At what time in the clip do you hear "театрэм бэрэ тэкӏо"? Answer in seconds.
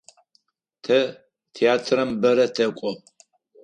1.55-2.91